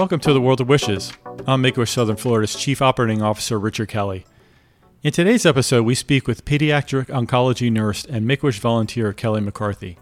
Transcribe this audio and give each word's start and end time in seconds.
Welcome 0.00 0.20
to 0.20 0.32
the 0.32 0.40
World 0.40 0.62
of 0.62 0.68
Wishes. 0.70 1.12
I'm 1.46 1.60
Make-A-Wish 1.60 1.90
Southern 1.90 2.16
Florida's 2.16 2.56
Chief 2.56 2.80
Operating 2.80 3.20
Officer 3.20 3.58
Richard 3.58 3.90
Kelly. 3.90 4.24
In 5.02 5.12
today's 5.12 5.44
episode, 5.44 5.82
we 5.82 5.94
speak 5.94 6.26
with 6.26 6.46
pediatric 6.46 7.08
oncology 7.08 7.70
nurse 7.70 8.06
and 8.06 8.26
Make-A-Wish 8.26 8.60
volunteer 8.60 9.12
Kelley 9.12 9.42
McCarthy. 9.42 9.98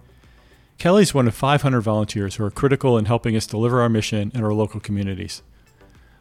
Kelley 0.79 1.03
is 1.03 1.15
one 1.15 1.27
of 1.27 1.35
500 1.35 1.81
volunteers 1.81 2.37
who 2.37 2.45
are 2.45 2.51
critical 2.53 2.97
in 2.97 3.07
helping 3.07 3.35
us 3.35 3.45
deliver 3.45 3.81
our 3.81 3.89
mission 3.89 4.31
in 4.37 4.45
our 4.45 4.55
local 4.55 4.79
communities. 4.79 5.43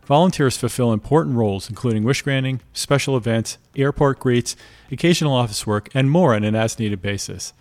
Volunteers 0.06 0.58
fulfill 0.58 0.92
important 0.92 1.36
roles, 1.36 1.70
including 1.70 2.04
wish 2.04 2.24
granting, 2.24 2.62
special 2.74 3.16
events, 3.16 3.60
airport 3.76 4.20
greets, 4.20 4.56
occasional 4.92 5.36
office 5.36 5.68
work, 5.68 5.88
and 5.94 6.10
more 6.10 6.34
on 6.34 6.44
an 6.44 6.56
as 6.56 6.80
needed 6.80 7.04
basis. 7.04 7.54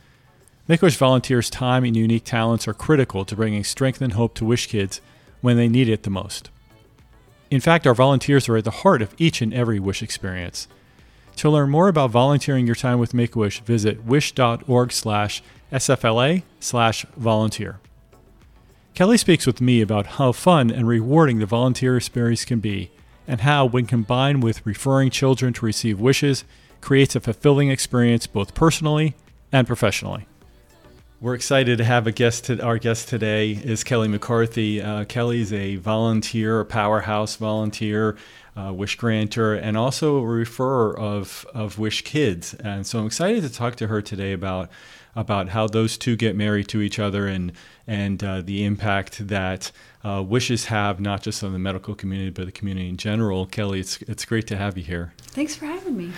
Make 0.66 0.80
Wish 0.80 0.96
volunteers' 0.96 1.50
time 1.50 1.84
and 1.84 1.94
unique 1.94 2.24
talents 2.24 2.66
are 2.66 2.72
critical 2.72 3.26
to 3.26 3.36
bringing 3.36 3.64
strength 3.64 4.00
and 4.00 4.14
hope 4.14 4.34
to 4.36 4.46
Wish 4.46 4.68
kids 4.68 5.02
when 5.46 5.56
they 5.56 5.68
need 5.68 5.88
it 5.88 6.02
the 6.02 6.10
most. 6.10 6.50
In 7.52 7.60
fact, 7.60 7.86
our 7.86 7.94
volunteers 7.94 8.48
are 8.48 8.56
at 8.56 8.64
the 8.64 8.82
heart 8.82 9.00
of 9.00 9.14
each 9.16 9.40
and 9.40 9.54
every 9.54 9.78
Wish 9.78 10.02
experience. 10.02 10.66
To 11.36 11.48
learn 11.48 11.70
more 11.70 11.86
about 11.86 12.10
volunteering 12.10 12.66
your 12.66 12.74
time 12.74 12.98
with 12.98 13.14
Make-A-Wish, 13.14 13.60
visit 13.60 14.02
wish.org 14.04 14.90
slash 14.90 15.44
SFLA 15.70 16.42
slash 16.58 17.06
volunteer. 17.16 17.78
Kelley 18.94 19.16
speaks 19.16 19.46
with 19.46 19.60
me 19.60 19.80
about 19.80 20.18
how 20.18 20.32
fun 20.32 20.68
and 20.68 20.88
rewarding 20.88 21.38
the 21.38 21.46
volunteer 21.46 21.96
experience 21.96 22.44
can 22.44 22.58
be, 22.58 22.90
and 23.28 23.42
how, 23.42 23.64
when 23.64 23.86
combined 23.86 24.42
with 24.42 24.66
referring 24.66 25.10
children 25.10 25.52
to 25.52 25.64
receive 25.64 26.00
wishes, 26.00 26.42
creates 26.80 27.14
a 27.14 27.20
fulfilling 27.20 27.70
experience 27.70 28.26
both 28.26 28.52
personally 28.52 29.14
and 29.52 29.68
professionally. 29.68 30.26
We're 31.18 31.34
excited 31.34 31.78
to 31.78 31.84
have 31.84 32.06
a 32.06 32.12
guest. 32.12 32.44
To, 32.44 32.62
our 32.62 32.76
guest 32.76 33.08
today 33.08 33.52
is 33.52 33.82
Kelley 33.84 34.06
McCarthy. 34.06 34.82
Uh, 34.82 35.06
is 35.30 35.50
a 35.50 35.76
volunteer, 35.76 36.60
a 36.60 36.64
powerhouse 36.66 37.36
volunteer, 37.36 38.18
uh, 38.54 38.70
Wish 38.74 38.96
granter, 38.96 39.54
and 39.54 39.78
also 39.78 40.18
a 40.18 40.20
referrer 40.20 40.94
of 40.98 41.46
of 41.54 41.78
Wish 41.78 42.02
kids. 42.02 42.52
And 42.52 42.86
so 42.86 42.98
I'm 42.98 43.06
excited 43.06 43.42
to 43.44 43.48
talk 43.50 43.76
to 43.76 43.86
her 43.86 44.02
today 44.02 44.34
about 44.34 44.68
about 45.14 45.48
how 45.48 45.66
those 45.66 45.96
two 45.96 46.16
get 46.16 46.36
married 46.36 46.68
to 46.68 46.82
each 46.82 46.98
other 46.98 47.26
and 47.26 47.52
and 47.86 48.22
uh, 48.22 48.42
the 48.42 48.64
impact 48.64 49.26
that 49.28 49.72
uh, 50.04 50.22
wishes 50.22 50.66
have 50.66 51.00
not 51.00 51.22
just 51.22 51.42
on 51.42 51.54
the 51.54 51.58
medical 51.58 51.94
community 51.94 52.28
but 52.28 52.44
the 52.44 52.52
community 52.52 52.90
in 52.90 52.98
general. 52.98 53.46
Kelley, 53.46 53.80
it's 53.80 54.02
it's 54.02 54.26
great 54.26 54.46
to 54.48 54.56
have 54.58 54.76
you 54.76 54.84
here. 54.84 55.14
Thanks 55.28 55.54
for 55.54 55.64
having 55.64 55.96
me. 55.96 56.12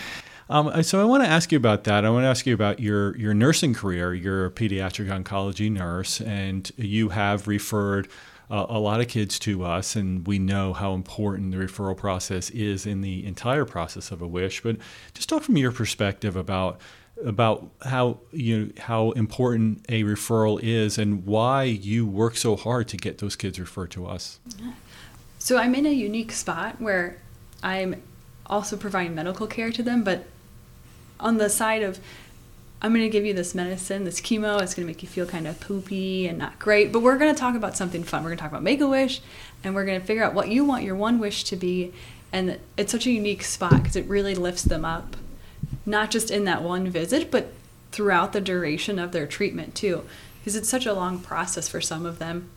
Um, 0.51 0.83
so 0.83 1.01
I 1.01 1.05
want 1.05 1.23
to 1.25 1.29
ask 1.29 1.53
you 1.53 1.59
about 1.59 1.85
that. 1.85 2.05
I 2.05 2.11
want 2.11 2.25
to 2.25 2.29
ask 2.29 2.47
you 2.47 2.55
about 2.55 2.81
your 2.81 3.17
your 3.17 3.35
nursing 3.35 3.75
career. 3.75 4.15
You're 4.15 4.47
a 4.47 4.51
pediatric 4.51 5.09
oncology 5.09 5.71
nurse, 5.71 6.21
and 6.21 6.71
you 6.77 7.11
have 7.11 7.47
referred 7.47 8.09
uh, 8.51 8.65
a 8.69 8.79
lot 8.79 9.01
of 9.01 9.09
kids 9.09 9.39
to 9.41 9.65
us, 9.65 9.95
and 9.95 10.27
we 10.27 10.39
know 10.39 10.73
how 10.73 10.95
important 10.95 11.51
the 11.51 11.59
referral 11.59 11.97
process 11.97 12.49
is 12.51 12.87
in 12.87 13.03
the 13.03 13.27
entire 13.27 13.67
process 13.67 14.11
of 14.11 14.23
a 14.23 14.27
wish. 14.27 14.63
But 14.63 14.79
just 15.13 15.29
talk 15.29 15.43
from 15.43 15.57
your 15.59 15.73
perspective 15.73 16.35
about 16.35 16.81
about 17.25 17.69
how 17.83 18.21
you 18.33 18.73
how 18.79 19.11
important 19.13 19.85
a 19.89 20.03
referral 20.05 20.59
is 20.63 20.97
and 20.97 21.27
why 21.27 21.65
you 21.65 22.07
work 22.07 22.37
so 22.37 22.57
hard 22.57 22.89
to 22.89 22.97
get 22.97 23.19
those 23.19 23.37
kids 23.37 23.61
referred 23.61 23.91
to 23.91 24.07
us. 24.07 24.41
So 25.39 25.59
I'm 25.59 25.75
in 25.75 25.85
a 25.85 25.93
unique 25.93 26.33
spot 26.33 26.81
where 26.81 27.19
I'm 27.63 28.03
also 28.47 28.77
providing 28.77 29.15
medical 29.15 29.47
care 29.47 29.71
to 29.73 29.83
them, 29.83 30.05
but 30.05 30.25
on 31.21 31.39
the 31.39 31.51
side 31.51 31.83
of 31.83 31.99
I'm 32.81 32.93
going 32.93 33.05
to 33.05 33.09
give 33.11 33.27
you 33.27 33.35
this 33.35 33.57
medicine, 33.57 34.05
this 34.05 34.21
chemo. 34.21 34.63
It's 34.63 34.75
going 34.75 34.87
to 34.87 34.93
make 34.93 35.03
you 35.03 35.09
feel 35.09 35.27
kind 35.27 35.49
of 35.49 35.59
poopy 35.59 36.29
and 36.29 36.39
not 36.39 36.61
great. 36.61 36.93
But 36.93 37.01
we're 37.01 37.19
going 37.19 37.35
to 37.35 37.39
talk 37.39 37.57
about 37.57 37.77
something 37.77 38.05
fun. 38.05 38.23
We're 38.23 38.31
going 38.31 38.39
to 38.39 38.43
talk 38.43 38.53
about 38.53 38.63
Make 38.63 38.81
a 38.81 38.87
Wish, 38.87 39.21
and 39.65 39.75
we're 39.75 39.85
going 39.85 40.01
to 40.01 40.07
figure 40.07 40.23
out 40.23 40.33
what 40.33 40.49
you 40.49 40.65
want 40.65 40.85
your 40.85 40.95
one 40.95 41.19
wish 41.19 41.43
to 41.45 41.57
be. 41.57 41.93
And 42.33 42.59
it's 42.77 42.93
such 42.93 43.07
a 43.07 43.11
unique 43.11 43.43
spot 43.43 43.83
because 43.83 43.97
it 43.97 44.07
really 44.07 44.35
lifts 44.35 44.63
them 44.63 44.85
up, 44.85 45.17
not 45.85 46.11
just 46.11 46.31
in 46.31 46.45
that 46.45 46.63
one 46.63 46.89
visit, 46.89 47.33
but 47.33 47.53
throughout 47.91 48.33
the 48.33 48.41
duration 48.41 48.99
of 48.99 49.11
their 49.11 49.27
treatment 49.27 49.75
too. 49.75 50.05
Because 50.39 50.55
it's 50.55 50.69
such 50.69 50.87
a 50.87 50.93
long 50.93 51.19
process 51.19 51.69
for 51.69 51.81
some 51.81 52.07
of 52.07 52.21
them. 52.21 52.49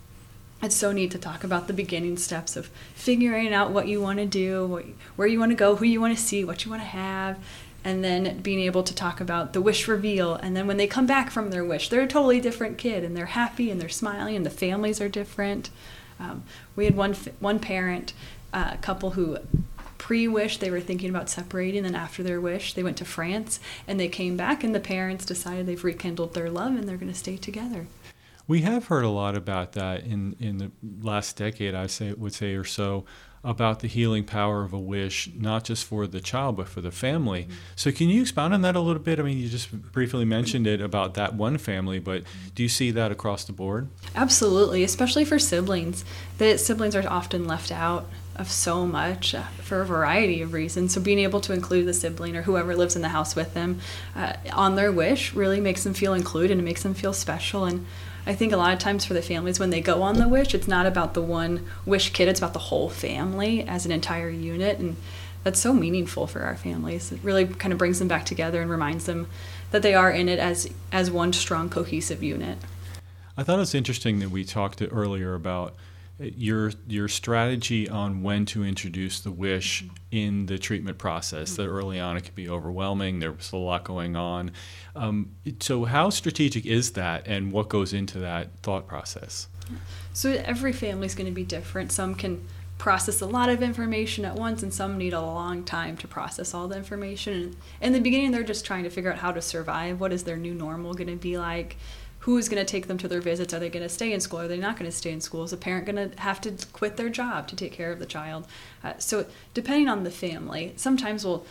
It's 0.62 0.76
so 0.76 0.92
neat 0.92 1.10
to 1.12 1.18
talk 1.18 1.44
about 1.44 1.66
the 1.66 1.74
beginning 1.74 2.18
steps 2.18 2.56
of 2.56 2.68
figuring 2.94 3.52
out 3.52 3.72
what 3.72 3.88
you 3.88 4.00
want 4.00 4.20
to 4.20 4.28
do, 4.28 4.68
what, 4.68 4.86
where 5.16 5.28
you 5.28 5.40
want 5.40 5.50
to 5.50 5.56
go, 5.56 5.78
who 5.78 5.86
you 5.86 6.00
want 6.00 6.16
to 6.16 6.22
see, 6.22 6.46
what 6.46 6.64
you 6.64 6.70
want 6.70 6.84
to 6.84 6.88
have, 6.88 7.40
and 7.84 8.04
then 8.04 8.42
being 8.42 8.60
able 8.60 8.84
to 8.84 8.94
talk 8.94 9.20
about 9.20 9.54
the 9.54 9.62
wish 9.62 9.88
reveal. 9.88 10.36
And 10.36 10.56
then 10.56 10.68
when 10.68 10.78
they 10.78 10.88
come 10.88 11.06
back 11.06 11.32
from 11.32 11.50
their 11.50 11.66
wish 11.66 11.90
they're 11.90 12.02
a 12.02 12.08
totally 12.08 12.40
different 12.40 12.78
kid 12.78 13.04
and 13.04 13.16
they're 13.16 13.28
happy 13.28 13.72
and 13.72 13.82
they're 13.82 13.90
smiling 13.90 14.36
and 14.36 14.46
the 14.46 14.52
families 14.52 15.02
are 15.02 15.10
different. 15.10 15.70
Um, 16.20 16.44
we 16.76 16.86
had 16.86 16.96
one 16.96 17.16
one 17.40 17.60
parent 17.60 18.14
uh, 18.54 18.76
couple 18.78 19.12
who 19.12 19.38
pre-wish 19.98 20.58
they 20.58 20.72
were 20.72 20.82
thinking 20.82 21.10
about 21.10 21.30
separating 21.30 21.86
and 21.86 21.96
after 21.96 22.24
their 22.24 22.42
wish 22.42 22.74
they 22.74 22.82
went 22.82 22.98
to 22.98 23.06
france 23.06 23.60
and 23.88 24.00
they 24.00 24.08
came 24.08 24.36
back 24.36 24.64
and 24.64 24.74
the 24.74 24.80
parents 24.80 25.26
decided 25.26 25.68
they've 25.68 25.84
rekindled 25.84 26.34
their 26.34 26.50
love 26.50 26.76
and 26.76 26.90
they're 26.90 26.98
going 26.98 27.12
to 27.12 27.18
stay 27.18 27.38
together. 27.38 27.86
We 28.48 28.62
have 28.62 28.88
heard 28.88 29.06
a 29.06 29.10
lot 29.10 29.38
about 29.38 29.74
that 29.74 30.04
in, 30.04 30.36
in 30.40 30.58
the 30.58 30.72
last 31.02 31.38
decade 31.38 31.76
i 31.76 31.88
say 31.88 32.14
would 32.14 32.34
say 32.34 32.56
or 32.56 32.64
so 32.64 33.06
about 33.44 33.80
the 33.80 33.88
healing 33.88 34.24
power 34.24 34.64
of 34.64 34.72
a 34.72 34.80
wish, 34.80 35.30
not 35.36 35.64
just 35.64 35.86
for 35.86 36.06
the 36.06 36.22
child, 36.22 36.58
but 36.58 36.68
for 36.68 36.82
the 36.82 36.92
family. 36.92 37.44
Mm-hmm. 37.44 37.54
So, 37.76 37.92
can 37.92 38.10
you 38.10 38.22
expound 38.22 38.54
on 38.54 38.62
that 38.62 38.76
a 38.76 38.80
little 38.80 39.02
bit? 39.02 39.20
I 39.20 39.24
mean, 39.24 39.38
you 39.38 39.50
just 39.50 39.72
briefly 39.92 40.26
mentioned 40.26 40.68
it 40.68 40.82
about 40.82 41.16
that 41.16 41.34
one 41.34 41.58
family, 41.58 42.00
but 42.00 42.24
do 42.54 42.64
you 42.64 42.70
see 42.70 42.92
that 42.92 43.12
across 43.12 43.44
the 43.44 43.54
board? 43.54 43.88
Absolutely, 44.16 44.84
especially 44.84 45.26
for 45.26 45.40
siblings. 45.40 46.06
That 46.38 46.60
siblings 46.60 46.96
are 46.96 47.08
often 47.08 47.48
left 47.48 47.72
out 47.72 48.08
of 48.36 48.50
so 48.50 48.86
much 48.86 49.36
uh, 49.36 49.44
for 49.62 49.82
a 49.82 49.86
variety 49.86 50.42
of 50.42 50.54
reasons. 50.54 50.94
So, 50.94 51.02
being 51.02 51.20
able 51.20 51.42
to 51.42 51.54
include 51.54 51.88
the 51.88 51.94
sibling 51.94 52.36
or 52.36 52.44
whoever 52.44 52.76
lives 52.76 52.96
in 52.96 53.02
the 53.02 53.10
house 53.10 53.36
with 53.36 53.56
them 53.56 53.80
uh, 54.16 54.34
on 54.54 54.76
their 54.76 54.92
wish 54.92 55.34
really 55.34 55.60
makes 55.60 55.84
them 55.84 55.96
feel 55.96 56.14
included 56.14 56.52
and 56.52 56.64
makes 56.64 56.84
them 56.84 56.94
feel 56.94 57.14
special. 57.14 57.66
And 57.66 57.88
I 58.26 58.36
think 58.36 58.54
a 58.54 58.58
lot 58.58 58.74
of 58.74 58.80
times 58.80 59.06
for 59.06 59.14
the 59.14 59.22
families 59.22 59.60
when 59.60 59.72
they 59.72 59.82
go 59.82 60.02
on 60.04 60.18
the 60.18 60.28
wish, 60.28 60.54
it's 60.54 60.68
not 60.68 60.86
about 60.86 61.14
the 61.14 61.22
one 61.22 61.66
wish 61.86 62.12
kid, 62.14 62.28
it's 62.28 62.40
about 62.40 62.54
the 62.54 62.60
whole 62.60 62.90
family 62.90 63.64
as 63.64 63.86
an 63.86 63.92
entire 63.92 64.30
unit. 64.30 64.80
And 64.80 64.96
that's 65.44 65.60
so 65.60 65.74
meaningful 65.74 66.28
for 66.28 66.42
our 66.42 66.56
families. 66.56 67.12
It 67.12 67.20
really 67.24 67.48
kind 67.48 67.72
of 67.72 67.80
brings 67.80 68.00
them 68.00 68.08
back 68.08 68.26
together 68.26 68.62
and 68.62 68.70
reminds 68.70 69.06
them 69.06 69.28
that 69.72 69.82
they 69.82 69.96
are 69.96 70.12
in 70.12 70.30
it 70.30 70.38
as 70.38 70.70
as 70.92 71.10
one 71.10 71.34
strong 71.34 71.70
cohesive 71.70 72.22
unit. 72.22 72.58
I 73.38 73.44
thought 73.44 73.56
it 73.56 73.60
was 73.60 73.74
interesting 73.74 74.20
that 74.20 74.30
we 74.30 74.44
talked 74.44 74.84
earlier 74.92 75.34
about 75.34 75.74
your 76.20 76.72
your 76.88 77.08
strategy 77.08 77.90
on 77.90 78.24
when 78.24 78.46
to 78.46 78.64
introduce 78.64 79.20
the 79.20 79.32
wish 79.32 79.86
in 80.12 80.46
the 80.46 80.58
treatment 80.58 80.98
process. 80.98 81.56
That 81.56 81.68
early 81.68 82.00
on 82.00 82.18
it 82.18 82.24
could 82.24 82.36
be 82.36 82.50
overwhelming. 82.50 83.20
There 83.20 83.32
was 83.32 83.52
a 83.52 83.58
lot 83.58 83.84
going 83.84 84.16
on. 84.16 84.52
Um, 84.96 85.32
so 85.60 85.86
how 85.86 86.10
strategic 86.10 86.66
is 86.66 86.92
that, 86.92 87.28
and 87.28 87.52
what 87.52 87.70
goes 87.70 87.94
into 87.94 88.20
that 88.20 88.50
thought 88.62 88.88
process? 88.88 89.48
So 90.14 90.32
every 90.32 90.74
family 90.74 91.06
is 91.06 91.16
going 91.16 91.28
to 91.28 91.36
be 91.36 91.44
different. 91.44 91.92
Some 91.92 92.16
can 92.16 92.46
process 92.78 93.22
a 93.22 93.26
lot 93.28 93.48
of 93.48 93.62
information 93.62 94.26
at 94.26 94.36
once, 94.36 94.64
and 94.64 94.74
some 94.74 94.98
need 94.98 95.14
a 95.14 95.22
long 95.22 95.64
time 95.64 95.96
to 95.96 96.08
process 96.08 96.54
all 96.54 96.68
the 96.68 96.76
information. 96.76 97.56
in 97.80 97.94
the 97.94 98.02
beginning, 98.02 98.32
they're 98.32 98.44
just 98.44 98.66
trying 98.66 98.84
to 98.84 98.90
figure 98.90 99.12
out 99.12 99.20
how 99.20 99.32
to 99.32 99.42
survive. 99.42 100.00
What 100.00 100.12
is 100.12 100.24
their 100.24 100.36
new 100.36 100.54
normal 100.54 100.94
going 100.94 101.08
to 101.08 101.16
be 101.16 101.38
like? 101.38 101.78
Who's 102.22 102.50
going 102.50 102.64
to 102.64 102.72
take 102.72 102.88
them 102.88 102.98
to 103.00 103.08
their 103.08 103.22
visits? 103.22 103.54
Are 103.54 103.60
they 103.60 103.70
going 103.70 103.84
to 103.84 103.90
stay 103.90 104.14
in 104.14 104.20
school? 104.20 104.42
Are 104.42 104.48
they 104.48 104.58
not 104.58 104.78
going 104.78 104.90
to 104.90 104.96
stay 104.96 105.12
in 105.12 105.22
school? 105.22 105.44
Is 105.44 105.54
a 105.54 105.58
parent 105.58 105.88
going 105.88 106.12
to 106.12 106.20
have 106.22 106.40
to 106.42 106.54
quit 106.72 106.98
their 106.98 107.10
job 107.10 107.48
to 107.48 107.56
take 107.56 107.72
care 107.72 107.92
of 107.92 108.00
the 108.00 108.06
child? 108.06 108.48
Uh, 108.84 108.94
so, 109.00 109.26
depending 109.54 109.90
on 109.90 110.04
the 110.04 110.12
family, 110.12 110.74
sometimes 110.76 111.26
we'll, 111.26 111.46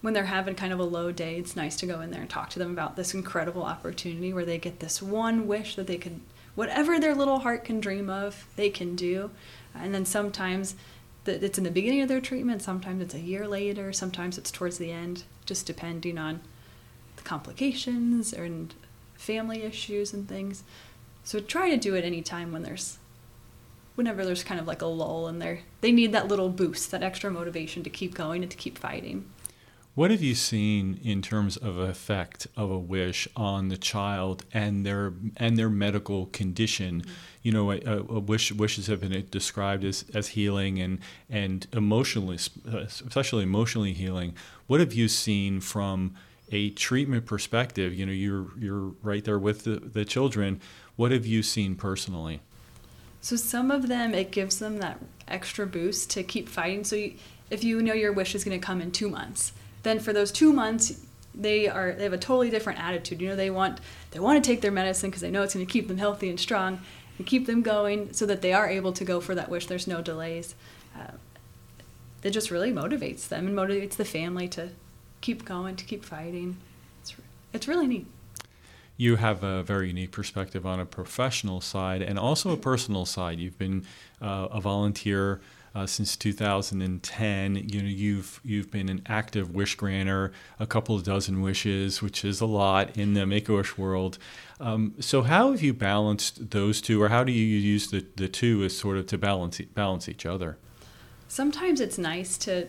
when 0.00 0.14
they're 0.14 0.24
having 0.24 0.54
kind 0.54 0.72
of 0.72 0.78
a 0.78 0.84
low 0.84 1.12
day, 1.12 1.36
it's 1.36 1.56
nice 1.56 1.76
to 1.76 1.86
go 1.86 2.00
in 2.00 2.10
there 2.10 2.22
and 2.22 2.30
talk 2.30 2.48
to 2.50 2.58
them 2.58 2.70
about 2.70 2.96
this 2.96 3.12
incredible 3.12 3.64
opportunity 3.64 4.32
where 4.32 4.46
they 4.46 4.58
get 4.58 4.80
this 4.80 5.02
one 5.02 5.46
wish 5.46 5.76
that 5.76 5.86
they 5.86 5.98
could, 5.98 6.20
whatever 6.54 6.98
their 6.98 7.14
little 7.14 7.40
heart 7.40 7.64
can 7.64 7.78
dream 7.78 8.08
of, 8.08 8.46
they 8.56 8.70
can 8.70 8.96
do. 8.96 9.30
And 9.74 9.94
then 9.94 10.06
sometimes 10.06 10.74
it's 11.26 11.58
in 11.58 11.64
the 11.64 11.70
beginning 11.70 12.00
of 12.00 12.08
their 12.08 12.20
treatment, 12.20 12.62
sometimes 12.62 13.02
it's 13.02 13.14
a 13.14 13.20
year 13.20 13.46
later, 13.46 13.92
sometimes 13.92 14.38
it's 14.38 14.50
towards 14.50 14.78
the 14.78 14.90
end, 14.90 15.24
just 15.44 15.66
depending 15.66 16.16
on 16.16 16.40
the 17.16 17.22
complications 17.22 18.32
and 18.32 18.74
family 19.24 19.62
issues 19.62 20.12
and 20.12 20.28
things. 20.28 20.62
So 21.24 21.40
try 21.40 21.70
to 21.70 21.76
do 21.76 21.94
it 21.94 22.04
anytime 22.04 22.52
when 22.52 22.62
there's 22.62 22.98
whenever 23.94 24.24
there's 24.24 24.44
kind 24.44 24.60
of 24.60 24.66
like 24.66 24.82
a 24.82 24.86
lull 24.86 25.28
in 25.28 25.38
there. 25.38 25.60
They 25.80 25.92
need 25.92 26.12
that 26.12 26.28
little 26.28 26.48
boost, 26.48 26.90
that 26.90 27.02
extra 27.02 27.30
motivation 27.30 27.82
to 27.84 27.90
keep 27.90 28.14
going 28.14 28.42
and 28.42 28.50
to 28.50 28.56
keep 28.56 28.76
fighting. 28.76 29.30
What 29.94 30.10
have 30.10 30.22
you 30.22 30.34
seen 30.34 30.98
in 31.04 31.22
terms 31.22 31.56
of 31.56 31.78
effect 31.78 32.48
of 32.56 32.68
a 32.68 32.78
wish 32.78 33.28
on 33.36 33.68
the 33.68 33.76
child 33.76 34.44
and 34.52 34.84
their 34.84 35.12
and 35.36 35.56
their 35.56 35.70
medical 35.70 36.26
condition? 36.26 37.02
Mm-hmm. 37.02 37.10
You 37.42 37.52
know, 37.52 37.70
a, 37.70 37.78
a, 37.78 38.18
wish 38.18 38.50
wishes 38.50 38.88
have 38.88 39.00
been 39.00 39.26
described 39.30 39.84
as, 39.84 40.04
as 40.12 40.28
healing 40.28 40.80
and 40.80 40.98
and 41.30 41.68
emotionally, 41.72 42.38
especially 42.66 43.44
emotionally 43.44 43.92
healing. 43.92 44.34
What 44.66 44.80
have 44.80 44.92
you 44.92 45.06
seen 45.06 45.60
from 45.60 46.16
a 46.54 46.70
treatment 46.70 47.26
perspective, 47.26 47.92
you 47.92 48.06
know, 48.06 48.12
you're 48.12 48.46
you're 48.58 48.92
right 49.02 49.24
there 49.24 49.38
with 49.38 49.64
the, 49.64 49.76
the 49.76 50.04
children. 50.04 50.60
What 50.96 51.10
have 51.10 51.26
you 51.26 51.42
seen 51.42 51.74
personally? 51.74 52.40
So 53.20 53.36
some 53.36 53.70
of 53.70 53.88
them, 53.88 54.14
it 54.14 54.30
gives 54.30 54.60
them 54.60 54.78
that 54.78 54.98
extra 55.26 55.66
boost 55.66 56.10
to 56.10 56.22
keep 56.22 56.48
fighting. 56.48 56.84
So 56.84 56.94
you, 56.94 57.14
if 57.50 57.64
you 57.64 57.82
know 57.82 57.92
your 57.92 58.12
wish 58.12 58.34
is 58.34 58.44
going 58.44 58.58
to 58.58 58.64
come 58.64 58.80
in 58.80 58.92
two 58.92 59.08
months, 59.08 59.52
then 59.82 59.98
for 59.98 60.12
those 60.12 60.30
two 60.30 60.52
months, 60.52 61.00
they 61.34 61.66
are 61.68 61.92
they 61.92 62.04
have 62.04 62.12
a 62.12 62.18
totally 62.18 62.50
different 62.50 62.78
attitude. 62.78 63.20
You 63.20 63.30
know, 63.30 63.36
they 63.36 63.50
want 63.50 63.80
they 64.12 64.20
want 64.20 64.42
to 64.42 64.48
take 64.48 64.60
their 64.60 64.70
medicine 64.70 65.10
because 65.10 65.22
they 65.22 65.30
know 65.32 65.42
it's 65.42 65.54
going 65.54 65.66
to 65.66 65.72
keep 65.72 65.88
them 65.88 65.98
healthy 65.98 66.30
and 66.30 66.38
strong 66.38 66.80
and 67.18 67.26
keep 67.26 67.46
them 67.46 67.62
going 67.62 68.12
so 68.12 68.26
that 68.26 68.42
they 68.42 68.52
are 68.52 68.68
able 68.68 68.92
to 68.92 69.04
go 69.04 69.20
for 69.20 69.34
that 69.34 69.48
wish. 69.48 69.66
There's 69.66 69.88
no 69.88 70.00
delays. 70.00 70.54
Uh, 70.96 71.12
it 72.22 72.30
just 72.30 72.52
really 72.52 72.72
motivates 72.72 73.26
them 73.26 73.48
and 73.48 73.56
motivates 73.56 73.96
the 73.96 74.04
family 74.04 74.46
to 74.48 74.70
keep 75.24 75.44
going, 75.44 75.74
to 75.76 75.84
keep 75.84 76.04
fighting. 76.04 76.56
It's 77.00 77.14
it's 77.52 77.66
really 77.66 77.86
neat 77.86 78.06
you 78.96 79.16
have 79.16 79.42
a 79.42 79.62
very 79.62 79.88
unique 79.88 80.12
perspective 80.12 80.64
on 80.64 80.78
a 80.78 80.86
professional 80.86 81.60
side 81.60 82.00
and 82.00 82.18
also 82.18 82.52
a 82.52 82.56
personal 82.56 83.04
side. 83.04 83.40
You've 83.40 83.58
been 83.58 83.84
uh, 84.22 84.48
a 84.52 84.60
volunteer 84.60 85.40
uh, 85.74 85.86
since 85.86 86.16
2010. 86.16 87.56
You 87.56 87.82
know, 87.82 87.88
you've 87.88 88.40
you've 88.44 88.70
been 88.70 88.88
an 88.88 89.02
active 89.06 89.52
wish 89.52 89.74
granter, 89.74 90.32
a 90.60 90.66
couple 90.66 90.94
of 90.94 91.02
dozen 91.02 91.42
wishes, 91.42 92.00
which 92.00 92.24
is 92.24 92.40
a 92.40 92.46
lot 92.46 92.96
in 92.96 93.14
the 93.14 93.26
Make 93.26 93.48
a 93.48 93.54
Wish 93.54 93.76
world. 93.76 94.18
Um, 94.60 94.94
so, 95.00 95.22
how 95.22 95.50
have 95.50 95.62
you 95.62 95.74
balanced 95.74 96.52
those 96.52 96.80
two, 96.80 97.02
or 97.02 97.08
how 97.08 97.24
do 97.24 97.32
you 97.32 97.44
use 97.44 97.90
the, 97.90 98.06
the 98.16 98.28
two 98.28 98.62
as 98.62 98.76
sort 98.78 98.96
of 98.96 99.06
to 99.08 99.18
balance 99.18 99.60
balance 99.60 100.08
each 100.08 100.24
other? 100.24 100.56
Sometimes 101.26 101.80
it's 101.80 101.98
nice 101.98 102.38
to 102.38 102.68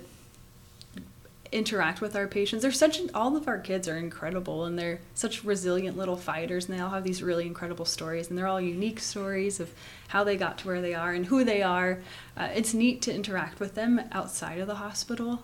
interact 1.52 2.02
with 2.02 2.16
our 2.16 2.28
patients. 2.28 2.62
They're 2.62 2.72
such 2.72 3.00
all 3.14 3.36
of 3.36 3.48
our 3.48 3.60
kids 3.60 3.88
are 3.88 3.98
incredible 3.98 4.66
and 4.66 4.78
they're 4.78 5.00
such 5.14 5.44
resilient 5.44 5.98
little 5.98 6.18
fighters 6.18 6.66
and 6.66 6.78
they 6.78 6.82
all 6.82 6.90
have 6.90 7.04
these 7.04 7.24
really 7.24 7.46
incredible 7.46 7.86
stories 7.86 8.30
and 8.30 8.38
they're 8.38 8.48
all 8.48 8.62
unique 8.62 9.00
stories 9.00 9.60
of 9.60 9.72
how 10.10 10.24
they 10.24 10.38
got 10.38 10.58
to 10.60 10.68
where 10.68 10.82
they 10.82 10.94
are 10.94 11.14
and 11.14 11.28
who 11.28 11.44
they 11.44 11.62
are. 11.62 12.02
Uh, 12.36 12.50
it's 12.54 12.74
neat 12.74 13.02
to 13.04 13.14
interact 13.14 13.60
with 13.60 13.76
them 13.76 14.02
outside 14.12 14.60
of 14.60 14.68
the 14.68 14.76
hospital 14.76 15.44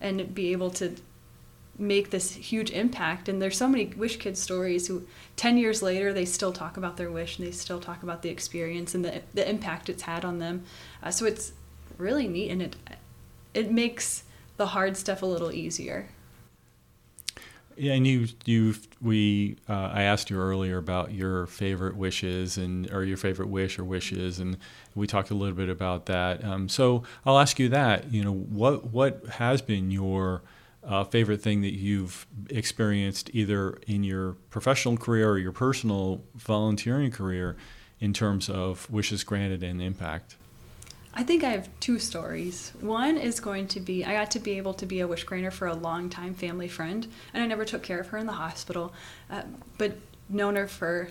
and 0.00 0.34
be 0.34 0.52
able 0.52 0.70
to 0.70 0.96
make 1.78 2.10
this 2.10 2.32
huge 2.32 2.70
impact 2.70 3.28
and 3.28 3.40
there's 3.40 3.56
so 3.56 3.66
many 3.66 3.86
wish 3.96 4.18
kids 4.18 4.40
stories 4.40 4.88
who 4.88 5.06
10 5.36 5.56
years 5.56 5.82
later 5.82 6.12
they 6.12 6.24
still 6.24 6.52
talk 6.52 6.76
about 6.76 6.98
their 6.98 7.10
wish 7.10 7.38
and 7.38 7.46
they 7.46 7.50
still 7.50 7.80
talk 7.80 8.02
about 8.02 8.20
the 8.20 8.28
experience 8.28 8.94
and 8.94 9.04
the, 9.04 9.22
the 9.32 9.48
impact 9.48 9.88
it's 9.88 10.02
had 10.02 10.22
on 10.24 10.38
them 10.38 10.62
uh, 11.02 11.10
so 11.10 11.24
it's 11.24 11.52
really 11.96 12.28
neat 12.28 12.50
and 12.50 12.60
it 12.60 12.76
it 13.54 13.70
makes 13.70 14.24
the 14.62 14.66
hard 14.66 14.96
stuff 14.96 15.22
a 15.22 15.26
little 15.26 15.50
easier. 15.50 16.06
Yeah, 17.76 17.94
and 17.94 18.06
you, 18.06 18.28
you, 18.44 18.76
we, 19.00 19.56
uh, 19.68 19.90
I 19.92 20.02
asked 20.02 20.30
you 20.30 20.38
earlier 20.38 20.78
about 20.78 21.12
your 21.12 21.48
favorite 21.48 21.96
wishes 21.96 22.58
and 22.58 22.88
or 22.92 23.02
your 23.02 23.16
favorite 23.16 23.48
wish 23.48 23.76
or 23.76 23.82
wishes, 23.82 24.38
and 24.38 24.56
we 24.94 25.08
talked 25.08 25.32
a 25.32 25.34
little 25.34 25.56
bit 25.56 25.68
about 25.68 26.06
that. 26.06 26.44
Um, 26.44 26.68
so 26.68 27.02
I'll 27.26 27.40
ask 27.40 27.58
you 27.58 27.70
that. 27.70 28.12
You 28.12 28.22
know, 28.22 28.32
what 28.32 28.92
what 28.92 29.24
has 29.30 29.60
been 29.62 29.90
your 29.90 30.42
uh, 30.84 31.02
favorite 31.02 31.42
thing 31.42 31.62
that 31.62 31.74
you've 31.74 32.24
experienced 32.48 33.30
either 33.32 33.80
in 33.88 34.04
your 34.04 34.34
professional 34.50 34.96
career 34.96 35.28
or 35.28 35.38
your 35.38 35.52
personal 35.52 36.22
volunteering 36.36 37.10
career 37.10 37.56
in 37.98 38.12
terms 38.12 38.48
of 38.48 38.88
wishes 38.90 39.24
granted 39.24 39.64
and 39.64 39.82
impact? 39.82 40.36
I 41.14 41.22
think 41.22 41.44
I 41.44 41.50
have 41.50 41.68
two 41.78 41.98
stories. 41.98 42.72
One 42.80 43.18
is 43.18 43.38
going 43.38 43.68
to 43.68 43.80
be 43.80 44.04
I 44.04 44.14
got 44.14 44.30
to 44.32 44.40
be 44.40 44.56
able 44.56 44.74
to 44.74 44.86
be 44.86 45.00
a 45.00 45.06
wish 45.06 45.24
granter 45.24 45.50
for 45.50 45.66
a 45.66 45.74
long 45.74 46.08
time 46.08 46.34
family 46.34 46.68
friend, 46.68 47.06
and 47.34 47.42
I 47.42 47.46
never 47.46 47.64
took 47.64 47.82
care 47.82 48.00
of 48.00 48.08
her 48.08 48.18
in 48.18 48.26
the 48.26 48.32
hospital, 48.32 48.94
uh, 49.30 49.42
but 49.76 49.96
known 50.28 50.56
her 50.56 50.66
for 50.66 51.08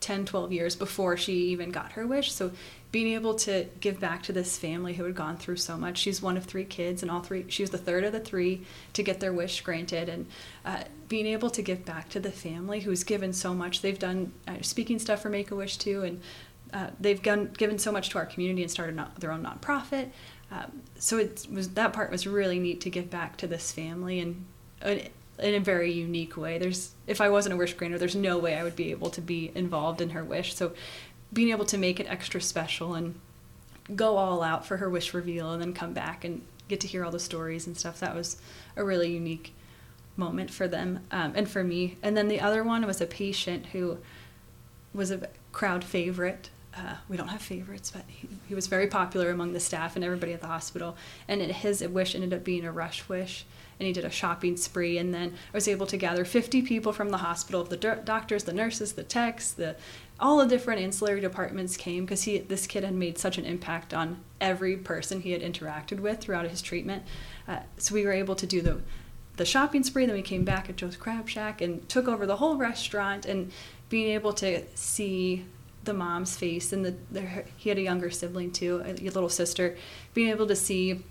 10, 0.00 0.26
12 0.26 0.52
years 0.52 0.76
before 0.76 1.16
she 1.16 1.32
even 1.32 1.70
got 1.70 1.92
her 1.92 2.06
wish. 2.06 2.30
So 2.30 2.52
being 2.92 3.14
able 3.14 3.34
to 3.34 3.66
give 3.80 3.98
back 3.98 4.22
to 4.22 4.32
this 4.32 4.58
family 4.58 4.94
who 4.94 5.04
had 5.04 5.14
gone 5.14 5.36
through 5.36 5.56
so 5.56 5.76
much. 5.76 5.98
She's 5.98 6.22
one 6.22 6.36
of 6.36 6.44
three 6.44 6.64
kids, 6.64 7.02
and 7.02 7.10
all 7.10 7.22
three, 7.22 7.46
she 7.48 7.62
was 7.62 7.70
the 7.70 7.78
third 7.78 8.04
of 8.04 8.12
the 8.12 8.20
three 8.20 8.62
to 8.92 9.02
get 9.02 9.18
their 9.18 9.32
wish 9.32 9.62
granted. 9.62 10.08
And 10.08 10.26
uh, 10.64 10.84
being 11.08 11.26
able 11.26 11.50
to 11.50 11.62
give 11.62 11.84
back 11.84 12.10
to 12.10 12.20
the 12.20 12.30
family 12.30 12.80
who's 12.80 13.02
given 13.02 13.32
so 13.32 13.54
much. 13.54 13.80
They've 13.80 13.98
done 13.98 14.32
uh, 14.46 14.58
speaking 14.60 14.98
stuff 14.98 15.22
for 15.22 15.30
Make 15.30 15.50
a 15.50 15.56
Wish 15.56 15.78
too, 15.78 16.02
and 16.02 16.20
uh, 16.74 16.88
they've 16.98 17.22
gone, 17.22 17.50
given 17.56 17.78
so 17.78 17.92
much 17.92 18.10
to 18.10 18.18
our 18.18 18.26
community 18.26 18.62
and 18.62 18.70
started 18.70 18.96
not, 18.96 19.20
their 19.20 19.30
own 19.30 19.44
nonprofit. 19.44 20.10
Um, 20.50 20.82
so 20.98 21.18
it 21.18 21.46
was 21.50 21.70
that 21.70 21.92
part 21.92 22.10
was 22.10 22.26
really 22.26 22.58
neat 22.58 22.80
to 22.82 22.90
give 22.90 23.08
back 23.08 23.36
to 23.38 23.46
this 23.46 23.72
family 23.72 24.18
and 24.18 24.44
uh, 24.82 24.96
in 25.38 25.54
a 25.54 25.60
very 25.60 25.92
unique 25.92 26.36
way. 26.36 26.58
There's 26.58 26.94
if 27.06 27.20
I 27.20 27.28
wasn't 27.28 27.54
a 27.54 27.56
wish 27.56 27.74
granter, 27.74 27.98
there's 27.98 28.16
no 28.16 28.38
way 28.38 28.56
I 28.56 28.64
would 28.64 28.76
be 28.76 28.90
able 28.90 29.10
to 29.10 29.20
be 29.20 29.52
involved 29.54 30.00
in 30.00 30.10
her 30.10 30.24
wish. 30.24 30.54
So 30.54 30.72
being 31.32 31.50
able 31.50 31.64
to 31.66 31.78
make 31.78 32.00
it 32.00 32.08
extra 32.08 32.40
special 32.40 32.94
and 32.94 33.18
go 33.94 34.16
all 34.16 34.42
out 34.42 34.66
for 34.66 34.78
her 34.78 34.90
wish 34.90 35.14
reveal 35.14 35.52
and 35.52 35.62
then 35.62 35.72
come 35.72 35.92
back 35.92 36.24
and 36.24 36.42
get 36.68 36.80
to 36.80 36.86
hear 36.86 37.04
all 37.04 37.10
the 37.10 37.20
stories 37.20 37.66
and 37.66 37.76
stuff 37.76 38.00
that 38.00 38.14
was 38.14 38.36
a 38.76 38.84
really 38.84 39.12
unique 39.12 39.52
moment 40.16 40.50
for 40.50 40.66
them 40.66 41.00
um, 41.10 41.32
and 41.36 41.48
for 41.48 41.62
me. 41.62 41.96
And 42.02 42.16
then 42.16 42.28
the 42.28 42.40
other 42.40 42.64
one 42.64 42.86
was 42.86 43.00
a 43.00 43.06
patient 43.06 43.66
who 43.66 43.98
was 44.92 45.10
a 45.10 45.28
crowd 45.52 45.84
favorite 45.84 46.50
uh, 46.76 46.94
we 47.08 47.16
don't 47.16 47.28
have 47.28 47.42
favorites, 47.42 47.90
but 47.90 48.04
he, 48.08 48.28
he, 48.48 48.54
was 48.54 48.66
very 48.66 48.86
popular 48.86 49.30
among 49.30 49.52
the 49.52 49.60
staff 49.60 49.96
and 49.96 50.04
everybody 50.04 50.32
at 50.32 50.40
the 50.40 50.46
hospital. 50.46 50.96
And 51.28 51.40
it, 51.40 51.50
his 51.50 51.86
wish 51.86 52.14
ended 52.14 52.32
up 52.32 52.44
being 52.44 52.64
a 52.64 52.72
rush 52.72 53.08
wish. 53.08 53.44
And 53.78 53.86
he 53.86 53.92
did 53.92 54.04
a 54.04 54.10
shopping 54.10 54.56
spree. 54.56 54.98
And 54.98 55.12
then 55.12 55.34
I 55.52 55.56
was 55.56 55.68
able 55.68 55.86
to 55.86 55.96
gather 55.96 56.24
50 56.24 56.62
people 56.62 56.92
from 56.92 57.10
the 57.10 57.18
hospital 57.18 57.64
the 57.64 57.76
do- 57.76 57.98
doctors, 58.04 58.44
the 58.44 58.52
nurses, 58.52 58.92
the 58.92 59.02
techs, 59.02 59.52
the, 59.52 59.76
all 60.18 60.38
the 60.38 60.46
different 60.46 60.80
ancillary 60.80 61.20
departments 61.20 61.76
came 61.76 62.04
because 62.04 62.22
he 62.22 62.38
this 62.38 62.66
kid 62.66 62.84
had 62.84 62.94
made 62.94 63.18
such 63.18 63.36
an 63.36 63.44
impact 63.44 63.92
on 63.92 64.20
every 64.40 64.76
person 64.76 65.20
he 65.20 65.32
had 65.32 65.42
interacted 65.42 66.00
with 66.00 66.20
throughout 66.20 66.48
his 66.48 66.62
treatment. 66.62 67.02
Uh, 67.48 67.60
so 67.78 67.94
we 67.94 68.04
were 68.04 68.12
able 68.12 68.36
to 68.36 68.46
do 68.46 68.62
the 68.62 68.80
the 69.36 69.44
shopping 69.44 69.82
spree. 69.82 70.06
Then 70.06 70.14
we 70.14 70.22
came 70.22 70.44
back 70.44 70.70
at 70.70 70.76
Joe's 70.76 70.96
Crab 70.96 71.28
Shack 71.28 71.60
and 71.60 71.88
took 71.88 72.06
over 72.06 72.26
the 72.26 72.36
whole 72.36 72.56
restaurant. 72.56 73.26
And 73.26 73.50
being 73.88 74.08
able 74.08 74.32
to 74.32 74.62
see 74.74 75.44
the 75.84 75.94
mom's 75.94 76.36
face 76.36 76.72
and 76.72 76.84
the, 76.84 76.94
the 77.10 77.22
he 77.56 77.68
had 77.68 77.78
a 77.78 77.82
younger 77.82 78.10
sibling 78.10 78.50
too, 78.50 78.82
a 78.84 78.92
little 78.92 79.28
sister, 79.28 79.76
being 80.12 80.30
able 80.30 80.46
to 80.46 80.56
see 80.56 81.02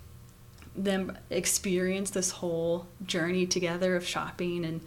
them 0.76 1.16
experience 1.30 2.10
this 2.10 2.30
whole 2.32 2.86
journey 3.06 3.46
together 3.46 3.94
of 3.94 4.06
shopping 4.06 4.64
and 4.64 4.80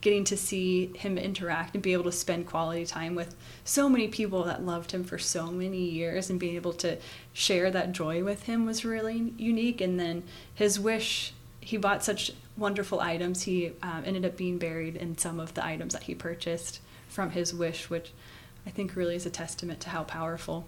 getting 0.00 0.24
to 0.24 0.36
see 0.36 0.86
him 0.96 1.18
interact 1.18 1.74
and 1.74 1.82
be 1.82 1.92
able 1.92 2.04
to 2.04 2.12
spend 2.12 2.46
quality 2.46 2.86
time 2.86 3.14
with 3.14 3.34
so 3.64 3.88
many 3.88 4.08
people 4.08 4.44
that 4.44 4.64
loved 4.64 4.92
him 4.92 5.04
for 5.04 5.18
so 5.18 5.48
many 5.48 5.78
years 5.78 6.30
and 6.30 6.40
being 6.40 6.56
able 6.56 6.72
to 6.72 6.96
share 7.32 7.70
that 7.70 7.92
joy 7.92 8.24
with 8.24 8.44
him 8.44 8.64
was 8.64 8.84
really 8.84 9.32
unique. 9.36 9.80
And 9.80 10.00
then 10.00 10.22
his 10.54 10.80
wish 10.80 11.34
he 11.60 11.76
bought 11.76 12.02
such 12.02 12.32
wonderful 12.56 13.00
items. 13.00 13.42
He 13.42 13.72
um, 13.82 14.02
ended 14.06 14.24
up 14.24 14.36
being 14.36 14.56
buried 14.56 14.96
in 14.96 15.18
some 15.18 15.38
of 15.38 15.52
the 15.52 15.64
items 15.64 15.92
that 15.92 16.04
he 16.04 16.14
purchased 16.14 16.80
from 17.08 17.30
his 17.30 17.52
wish 17.52 17.90
which 17.90 18.12
I 18.66 18.70
think 18.70 18.96
really 18.96 19.16
is 19.16 19.26
a 19.26 19.30
testament 19.30 19.80
to 19.80 19.90
how 19.90 20.04
powerful 20.04 20.66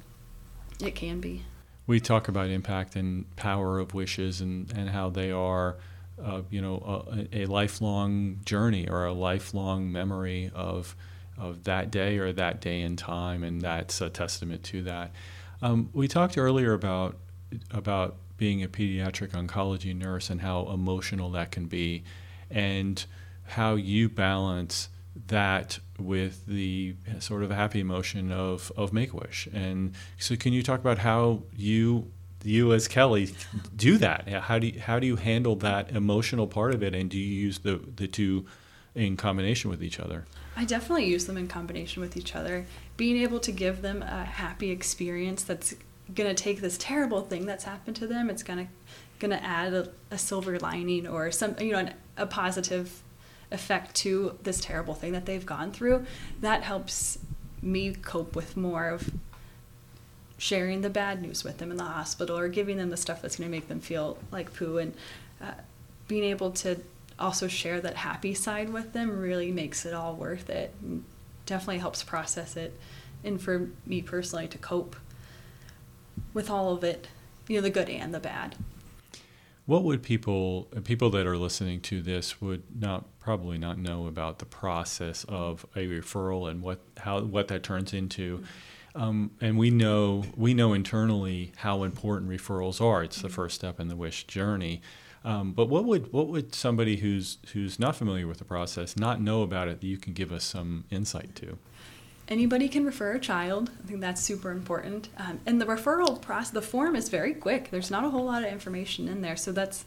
it 0.80 0.94
can 0.94 1.20
be. 1.20 1.42
We 1.86 2.00
talk 2.00 2.28
about 2.28 2.48
impact 2.48 2.96
and 2.96 3.34
power 3.36 3.78
of 3.78 3.94
wishes 3.94 4.40
and, 4.40 4.72
and 4.72 4.90
how 4.90 5.10
they 5.10 5.30
are, 5.30 5.76
uh, 6.22 6.42
you 6.50 6.60
know, 6.60 7.06
a, 7.32 7.42
a, 7.42 7.46
lifelong 7.46 8.40
journey 8.44 8.88
or 8.88 9.04
a 9.04 9.12
lifelong 9.12 9.90
memory 9.90 10.50
of, 10.54 10.94
of 11.36 11.64
that 11.64 11.90
day 11.90 12.18
or 12.18 12.32
that 12.32 12.60
day 12.60 12.80
in 12.80 12.96
time, 12.96 13.42
and 13.42 13.60
that's 13.60 14.00
a 14.00 14.08
testament 14.08 14.62
to 14.64 14.82
that. 14.84 15.12
Um, 15.60 15.90
we 15.92 16.08
talked 16.08 16.38
earlier 16.38 16.72
about 16.72 17.16
about 17.70 18.16
being 18.38 18.62
a 18.62 18.68
pediatric 18.68 19.28
oncology 19.28 19.94
nurse 19.94 20.30
and 20.30 20.40
how 20.40 20.68
emotional 20.70 21.30
that 21.30 21.50
can 21.50 21.66
be, 21.66 22.02
and 22.50 23.04
how 23.44 23.74
you 23.74 24.08
balance 24.08 24.88
that 25.26 25.78
with 25.98 26.46
the 26.46 26.96
sort 27.18 27.42
of 27.42 27.50
happy 27.50 27.80
emotion 27.80 28.32
of, 28.32 28.72
of 28.76 28.92
Make 28.92 29.12
Wish. 29.14 29.48
And 29.52 29.94
so, 30.18 30.36
can 30.36 30.52
you 30.52 30.62
talk 30.62 30.80
about 30.80 30.98
how 30.98 31.42
you 31.54 32.10
you 32.44 32.72
as 32.72 32.88
Kelley 32.88 33.34
do 33.76 33.98
that? 33.98 34.28
How 34.28 34.58
do 34.58 34.68
you, 34.68 34.80
how 34.80 34.98
do 34.98 35.06
you 35.06 35.16
handle 35.16 35.56
that 35.56 35.90
emotional 35.90 36.46
part 36.46 36.74
of 36.74 36.82
it, 36.82 36.94
and 36.94 37.10
do 37.10 37.18
you 37.18 37.40
use 37.40 37.58
the 37.60 37.80
the 37.96 38.06
two 38.06 38.46
in 38.94 39.16
combination 39.16 39.70
with 39.70 39.82
each 39.82 40.00
other? 40.00 40.24
I 40.56 40.64
definitely 40.64 41.06
use 41.06 41.26
them 41.26 41.36
in 41.36 41.48
combination 41.48 42.02
with 42.02 42.16
each 42.16 42.34
other. 42.34 42.66
Being 42.96 43.16
able 43.18 43.40
to 43.40 43.52
give 43.52 43.82
them 43.82 44.02
a 44.02 44.24
happy 44.24 44.70
experience 44.70 45.42
that's 45.42 45.74
gonna 46.14 46.34
take 46.34 46.60
this 46.60 46.76
terrible 46.78 47.22
thing 47.22 47.46
that's 47.46 47.64
happened 47.64 47.96
to 47.96 48.06
them. 48.06 48.28
It's 48.28 48.42
gonna 48.42 48.68
gonna 49.18 49.40
add 49.42 49.72
a, 49.72 49.88
a 50.10 50.18
silver 50.18 50.58
lining 50.58 51.06
or 51.06 51.30
some 51.30 51.54
you 51.60 51.72
know 51.72 51.78
an, 51.78 51.94
a 52.16 52.26
positive 52.26 53.02
effect 53.52 53.94
to 53.96 54.38
this 54.42 54.60
terrible 54.60 54.94
thing 54.94 55.12
that 55.12 55.26
they've 55.26 55.46
gone 55.46 55.72
through, 55.72 56.06
that 56.40 56.62
helps 56.62 57.18
me 57.60 57.94
cope 57.94 58.34
with 58.34 58.56
more 58.56 58.88
of 58.88 59.10
sharing 60.38 60.80
the 60.80 60.90
bad 60.90 61.22
news 61.22 61.44
with 61.44 61.58
them 61.58 61.70
in 61.70 61.76
the 61.76 61.84
hospital 61.84 62.36
or 62.36 62.48
giving 62.48 62.76
them 62.76 62.90
the 62.90 62.96
stuff 62.96 63.22
that's 63.22 63.36
going 63.36 63.48
to 63.48 63.56
make 63.56 63.68
them 63.68 63.78
feel 63.78 64.18
like 64.32 64.52
poo 64.54 64.78
and 64.78 64.92
uh, 65.40 65.52
being 66.08 66.24
able 66.24 66.50
to 66.50 66.76
also 67.18 67.46
share 67.46 67.80
that 67.80 67.94
happy 67.94 68.34
side 68.34 68.68
with 68.68 68.92
them 68.92 69.20
really 69.20 69.52
makes 69.52 69.86
it 69.86 69.94
all 69.94 70.16
worth 70.16 70.50
it 70.50 70.74
and 70.82 71.04
definitely 71.46 71.78
helps 71.78 72.02
process 72.02 72.56
it 72.56 72.76
and 73.22 73.40
for 73.40 73.68
me 73.86 74.02
personally 74.02 74.48
to 74.48 74.58
cope 74.58 74.96
with 76.34 76.50
all 76.50 76.74
of 76.74 76.82
it, 76.82 77.08
you 77.48 77.56
know, 77.56 77.62
the 77.62 77.70
good 77.70 77.88
and 77.88 78.12
the 78.12 78.20
bad. 78.20 78.56
What 79.64 79.84
would 79.84 80.02
people 80.02 80.68
people 80.84 81.10
that 81.10 81.26
are 81.26 81.38
listening 81.38 81.80
to 81.82 82.02
this 82.02 82.40
would 82.40 82.64
not 82.80 83.18
probably 83.20 83.58
not 83.58 83.78
know 83.78 84.06
about 84.06 84.38
the 84.40 84.44
process 84.44 85.24
of 85.28 85.64
a 85.76 85.86
referral 85.86 86.50
and 86.50 86.62
what 86.62 86.80
how 86.98 87.20
what 87.20 87.48
that 87.48 87.62
turns 87.62 87.94
into? 87.94 88.42
Um, 88.94 89.30
and 89.40 89.56
we 89.56 89.70
know 89.70 90.24
we 90.36 90.52
know 90.52 90.72
internally 90.72 91.52
how 91.56 91.84
important 91.84 92.30
referrals 92.30 92.80
are. 92.80 93.04
It's 93.04 93.22
the 93.22 93.28
first 93.28 93.54
step 93.54 93.78
in 93.78 93.88
the 93.88 93.96
wish 93.96 94.24
journey. 94.26 94.82
Um, 95.24 95.52
but 95.52 95.68
what 95.68 95.84
would 95.84 96.12
what 96.12 96.26
would 96.28 96.54
somebody 96.54 96.96
who's 96.96 97.38
who's 97.52 97.78
not 97.78 97.94
familiar 97.94 98.26
with 98.26 98.38
the 98.38 98.44
process 98.44 98.96
not 98.96 99.20
know 99.20 99.42
about 99.42 99.68
it 99.68 99.80
that 99.80 99.86
you 99.86 99.96
can 99.96 100.12
give 100.12 100.32
us 100.32 100.44
some 100.44 100.84
insight 100.90 101.34
to? 101.36 101.58
Anybody 102.32 102.66
can 102.66 102.86
refer 102.86 103.12
a 103.12 103.18
child. 103.18 103.70
I 103.84 103.86
think 103.86 104.00
that's 104.00 104.22
super 104.22 104.52
important. 104.52 105.10
Um, 105.18 105.40
and 105.44 105.60
the 105.60 105.66
referral 105.66 106.18
process, 106.18 106.48
the 106.48 106.62
form 106.62 106.96
is 106.96 107.10
very 107.10 107.34
quick. 107.34 107.70
There's 107.70 107.90
not 107.90 108.04
a 108.06 108.08
whole 108.08 108.24
lot 108.24 108.42
of 108.42 108.50
information 108.50 109.06
in 109.06 109.20
there, 109.20 109.36
so 109.36 109.52
that's 109.52 109.84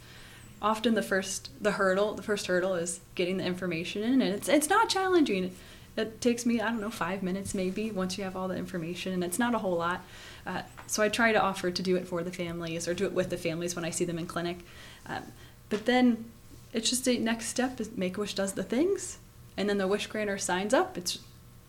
often 0.62 0.94
the 0.94 1.02
first 1.02 1.50
the 1.60 1.72
hurdle. 1.72 2.14
The 2.14 2.22
first 2.22 2.46
hurdle 2.46 2.75
is 2.75 3.00
getting 3.16 3.38
the 3.38 3.46
information 3.46 4.04
in, 4.04 4.22
and 4.22 4.32
it's 4.36 4.48
it's 4.48 4.70
not 4.70 4.90
challenging. 4.90 5.56
It 5.98 6.22
takes 6.22 6.46
me 6.46 6.62
I 6.62 6.70
don't 6.70 6.82
know 6.82 6.92
five 6.92 7.24
minutes 7.24 7.56
maybe 7.56 7.90
once 7.90 8.16
you 8.16 8.24
have 8.24 8.36
all 8.36 8.48
the 8.48 8.58
information, 8.58 9.12
and 9.12 9.24
it's 9.24 9.40
not 9.40 9.56
a 9.56 9.58
whole 9.58 9.78
lot. 9.78 10.02
Uh, 10.46 10.62
so 10.86 11.02
I 11.02 11.10
try 11.10 11.32
to 11.32 11.42
offer 11.42 11.72
to 11.72 11.82
do 11.82 11.96
it 11.96 12.08
for 12.08 12.22
the 12.24 12.32
families 12.32 12.88
or 12.88 12.94
do 12.94 13.06
it 13.06 13.14
with 13.14 13.32
the 13.32 13.38
families 13.38 13.75
when 13.75 13.86
I 13.86 13.90
see 13.90 14.06
them 14.06 14.20
in 14.20 14.28
clinic. 14.28 14.60
Um, 15.08 15.24
but 15.70 15.88
then 15.88 16.25
it's 16.74 16.92
just 16.92 17.08
a 17.08 17.18
next 17.18 17.48
step 17.48 17.80
is 17.80 17.90
Make 17.98 18.18
a 18.18 18.20
Wish 18.20 18.36
does 18.36 18.54
the 18.54 18.62
things, 18.62 19.18
and 19.58 19.68
then 19.68 19.80
the 19.80 19.88
wish 19.88 20.06
granter 20.06 20.38
signs 20.38 20.75
up. 20.75 20.96
It's 20.96 21.18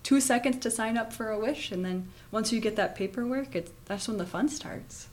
two 0.06 0.20
seconds 0.20 0.58
to 0.58 0.70
sign 0.70 0.96
up 0.96 1.12
for 1.12 1.30
a 1.30 1.38
wish, 1.38 1.72
and 1.72 1.84
then 1.84 2.08
once 2.30 2.52
you 2.52 2.60
get 2.60 2.76
that 2.76 2.94
paperwork, 2.94 3.56
it's 3.56 3.72
that's 3.86 4.06
when 4.06 4.18
the 4.18 4.24
fun 4.24 4.48
starts. 4.48 5.08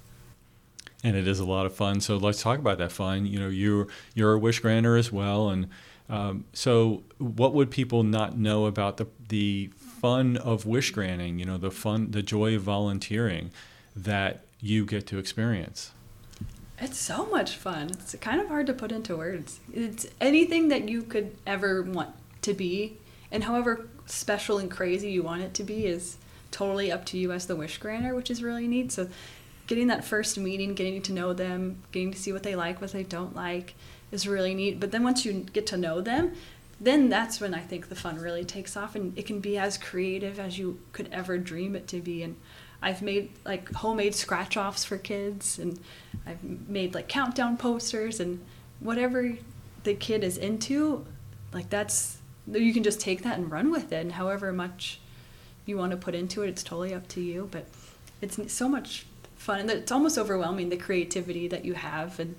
And 1.03 1.17
it 1.17 1.27
is 1.27 1.39
a 1.39 1.45
lot 1.45 1.65
of 1.65 1.73
fun. 1.73 1.99
So 1.99 2.15
let's 2.15 2.43
talk 2.43 2.59
about 2.59 2.77
that 2.77 2.91
fun. 2.91 3.25
You 3.25 3.39
know, 3.39 3.49
you're 3.49 3.87
you're 4.13 4.33
a 4.33 4.37
wish 4.37 4.59
granter 4.59 4.95
as 4.95 5.11
well, 5.11 5.49
and 5.49 5.67
um, 6.09 6.45
so 6.53 7.01
what 7.17 7.55
would 7.55 7.71
people 7.71 8.03
not 8.03 8.37
know 8.37 8.67
about 8.67 8.97
the 8.97 9.07
the 9.29 9.71
fun 9.75 10.37
of 10.37 10.67
wish 10.67 10.91
granting? 10.91 11.39
You 11.39 11.45
know, 11.45 11.57
the 11.57 11.71
fun, 11.71 12.11
the 12.11 12.21
joy 12.21 12.55
of 12.55 12.61
volunteering 12.61 13.49
that 13.95 14.41
you 14.61 14.85
get 14.85 15.07
to 15.07 15.17
experience. 15.17 15.91
It's 16.77 16.99
so 16.99 17.25
much 17.25 17.55
fun. 17.55 17.89
It's 17.89 18.13
kind 18.21 18.39
of 18.39 18.47
hard 18.47 18.67
to 18.67 18.73
put 18.73 18.91
into 18.91 19.17
words. 19.17 19.59
It's 19.73 20.05
anything 20.21 20.67
that 20.67 20.87
you 20.87 21.01
could 21.01 21.35
ever 21.47 21.81
want 21.81 22.11
to 22.43 22.53
be, 22.53 22.97
and 23.33 23.43
however 23.43 23.87
special 24.05 24.59
and 24.59 24.71
crazy 24.71 25.11
you 25.11 25.23
want 25.23 25.41
it 25.41 25.53
to 25.55 25.63
be 25.63 25.85
is 25.87 26.17
totally 26.51 26.91
up 26.91 27.03
to 27.07 27.17
you 27.17 27.31
as 27.31 27.47
the 27.47 27.55
wish 27.55 27.79
granter, 27.79 28.15
which 28.15 28.31
is 28.31 28.43
really 28.43 28.67
neat. 28.67 28.91
So, 28.91 29.09
getting 29.65 29.87
that 29.87 30.05
first 30.05 30.37
meeting, 30.37 30.75
getting 30.75 31.01
to 31.01 31.11
know 31.11 31.33
them, 31.33 31.81
getting 31.91 32.11
to 32.11 32.17
see 32.17 32.31
what 32.31 32.43
they 32.43 32.55
like, 32.55 32.79
what 32.79 32.91
they 32.91 33.03
don't 33.03 33.35
like, 33.35 33.73
is 34.11 34.27
really 34.27 34.53
neat. 34.53 34.79
But 34.79 34.91
then 34.91 35.03
once 35.03 35.25
you 35.25 35.45
get 35.51 35.65
to 35.67 35.77
know 35.77 35.99
them, 35.99 36.33
then 36.79 37.09
that's 37.09 37.41
when 37.41 37.53
I 37.53 37.61
think 37.61 37.89
the 37.89 37.95
fun 37.95 38.19
really 38.19 38.45
takes 38.45 38.77
off, 38.77 38.95
and 38.95 39.17
it 39.17 39.25
can 39.25 39.39
be 39.39 39.57
as 39.57 39.77
creative 39.77 40.39
as 40.39 40.57
you 40.59 40.79
could 40.91 41.09
ever 41.11 41.37
dream 41.37 41.75
it 41.75 41.87
to 41.87 42.01
be. 42.01 42.21
And 42.21 42.35
I've 42.81 43.01
made 43.01 43.31
like 43.45 43.71
homemade 43.73 44.13
scratch 44.13 44.57
offs 44.57 44.83
for 44.83 44.97
kids, 44.97 45.57
and 45.57 45.79
I've 46.27 46.43
made 46.43 46.93
like 46.93 47.07
countdown 47.07 47.57
posters, 47.57 48.19
and 48.19 48.45
whatever 48.79 49.37
the 49.85 49.95
kid 49.95 50.23
is 50.23 50.37
into, 50.37 51.05
like 51.51 51.69
that's 51.69 52.17
you 52.51 52.73
can 52.73 52.83
just 52.83 52.99
take 52.99 53.23
that 53.23 53.37
and 53.37 53.51
run 53.51 53.71
with 53.71 53.91
it, 53.91 54.01
and 54.01 54.11
however 54.13 54.51
much 54.51 54.99
you 55.65 55.77
want 55.77 55.91
to 55.91 55.97
put 55.97 56.15
into 56.15 56.43
it, 56.43 56.49
it's 56.49 56.63
totally 56.63 56.93
up 56.93 57.07
to 57.09 57.21
you. 57.21 57.47
But 57.51 57.67
it's 58.21 58.37
so 58.53 58.67
much 58.67 59.05
fun, 59.35 59.61
and 59.61 59.71
it's 59.71 59.91
almost 59.91 60.17
overwhelming 60.17 60.69
the 60.69 60.77
creativity 60.77 61.47
that 61.47 61.65
you 61.65 61.73
have. 61.73 62.19
And 62.19 62.35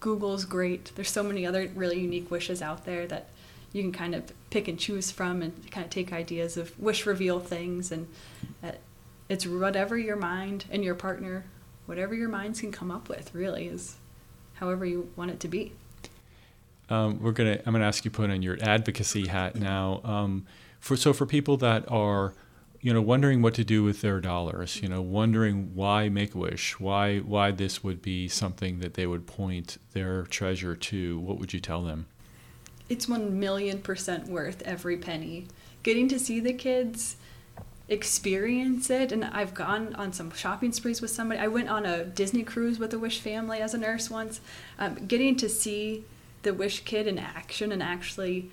Google's 0.00 0.44
great. 0.44 0.92
There's 0.94 1.10
so 1.10 1.22
many 1.22 1.46
other 1.46 1.70
really 1.74 2.00
unique 2.00 2.30
wishes 2.30 2.62
out 2.62 2.84
there 2.84 3.06
that 3.06 3.28
you 3.72 3.82
can 3.82 3.92
kind 3.92 4.14
of 4.14 4.32
pick 4.50 4.68
and 4.68 4.78
choose 4.78 5.10
from, 5.10 5.42
and 5.42 5.70
kind 5.70 5.84
of 5.84 5.90
take 5.90 6.12
ideas 6.12 6.56
of 6.56 6.78
wish 6.78 7.06
reveal 7.06 7.40
things 7.40 7.92
and. 7.92 8.08
Uh, 8.62 8.72
it's 9.28 9.46
whatever 9.46 9.98
your 9.98 10.16
mind 10.16 10.66
and 10.70 10.84
your 10.84 10.94
partner, 10.94 11.44
whatever 11.86 12.14
your 12.14 12.28
minds 12.28 12.60
can 12.60 12.70
come 12.70 12.90
up 12.90 13.08
with, 13.08 13.34
really 13.34 13.66
is 13.66 13.96
however 14.54 14.86
you 14.86 15.10
want 15.16 15.30
it 15.30 15.40
to 15.40 15.48
be. 15.48 15.72
Um, 16.88 17.20
we're 17.20 17.32
gonna. 17.32 17.60
I'm 17.66 17.72
gonna 17.72 17.84
ask 17.84 18.04
you 18.04 18.10
put 18.10 18.30
on 18.30 18.42
your 18.42 18.58
advocacy 18.62 19.26
hat 19.26 19.56
now. 19.56 20.00
Um, 20.04 20.46
for 20.78 20.96
so 20.96 21.12
for 21.12 21.26
people 21.26 21.56
that 21.58 21.90
are, 21.90 22.34
you 22.80 22.92
know, 22.92 23.02
wondering 23.02 23.42
what 23.42 23.54
to 23.54 23.64
do 23.64 23.82
with 23.82 24.02
their 24.02 24.20
dollars, 24.20 24.80
you 24.80 24.88
know, 24.88 25.02
wondering 25.02 25.74
why 25.74 26.08
Make 26.08 26.34
a 26.34 26.38
Wish, 26.38 26.78
why 26.78 27.18
why 27.18 27.50
this 27.50 27.82
would 27.82 28.02
be 28.02 28.28
something 28.28 28.78
that 28.80 28.94
they 28.94 29.06
would 29.06 29.26
point 29.26 29.78
their 29.92 30.22
treasure 30.24 30.76
to. 30.76 31.18
What 31.18 31.38
would 31.38 31.52
you 31.52 31.60
tell 31.60 31.82
them? 31.82 32.06
It's 32.88 33.08
one 33.08 33.40
million 33.40 33.80
percent 33.80 34.28
worth 34.28 34.62
every 34.62 34.96
penny. 34.96 35.48
Getting 35.82 36.08
to 36.08 36.18
see 36.18 36.40
the 36.40 36.52
kids 36.52 37.16
experience 37.88 38.90
it 38.90 39.12
and 39.12 39.24
I've 39.24 39.54
gone 39.54 39.94
on 39.94 40.12
some 40.12 40.32
shopping 40.32 40.72
sprees 40.72 41.00
with 41.00 41.10
somebody. 41.10 41.40
I 41.40 41.46
went 41.46 41.68
on 41.68 41.86
a 41.86 42.04
Disney 42.04 42.42
cruise 42.42 42.78
with 42.78 42.90
the 42.90 42.98
Wish 42.98 43.20
family 43.20 43.60
as 43.60 43.74
a 43.74 43.78
nurse 43.78 44.10
once. 44.10 44.40
Um, 44.78 45.06
getting 45.06 45.36
to 45.36 45.48
see 45.48 46.04
the 46.46 46.54
Wish 46.54 46.80
kid 46.84 47.06
in 47.06 47.18
action 47.18 47.72
and 47.72 47.82
actually 47.82 48.50